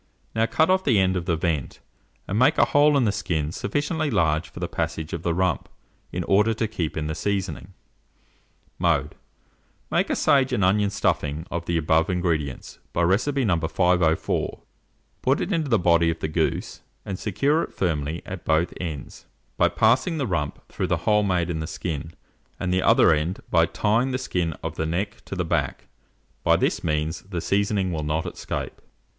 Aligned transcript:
Now 0.33 0.47
cut 0.47 0.71
off 0.71 0.83
the 0.83 0.97
end 0.99 1.15
of 1.15 1.25
the 1.25 1.35
vent, 1.35 1.79
and 2.27 2.39
make 2.39 2.57
a 2.57 2.65
hole 2.65 2.97
in 2.97 3.05
the 3.05 3.11
skin 3.11 3.51
sufficiently 3.51 4.09
large 4.09 4.49
for 4.49 4.59
the 4.59 4.67
passage 4.67 5.13
of 5.13 5.21
the 5.21 5.31
rump, 5.31 5.69
in 6.11 6.23
order 6.23 6.55
to 6.55 6.67
keep 6.67 6.97
in 6.97 7.05
the 7.05 7.13
seasoning. 7.13 7.75
[Illustration: 8.79 9.03
ROAST 9.03 9.09
GOOSE.] 9.11 9.11
Mode. 9.11 9.15
Make 9.99 10.09
a 10.09 10.15
sage 10.15 10.53
and 10.53 10.63
onion 10.65 10.89
stuffing 10.89 11.45
of 11.51 11.67
the 11.67 11.77
above 11.77 12.09
ingredients, 12.09 12.79
by 12.93 13.03
recipe 13.03 13.45
No. 13.45 13.59
504; 13.59 14.63
put 15.21 15.39
it 15.39 15.53
into 15.53 15.69
the 15.69 15.77
body 15.77 16.09
of 16.09 16.17
the 16.17 16.27
goose, 16.27 16.81
and 17.05 17.19
secure 17.19 17.61
it 17.61 17.71
firmly 17.71 18.23
at 18.25 18.43
both 18.43 18.73
ends, 18.81 19.27
by 19.55 19.69
passing 19.69 20.17
the 20.17 20.25
rump 20.25 20.67
through 20.67 20.87
the 20.87 20.97
hole 21.05 21.21
made 21.21 21.51
in 21.51 21.59
the 21.59 21.67
skin, 21.67 22.13
and 22.59 22.73
the 22.73 22.81
other 22.81 23.13
end 23.13 23.41
by 23.51 23.67
tying 23.67 24.09
the 24.09 24.17
skin 24.17 24.53
of 24.63 24.77
the 24.77 24.87
neck 24.87 25.23
to 25.25 25.35
the 25.35 25.45
back; 25.45 25.85
by 26.43 26.55
this 26.55 26.83
means 26.83 27.21
the 27.21 27.39
seasoning 27.39 27.91
will 27.91 28.01
not 28.03 28.25
escape. 28.25 28.81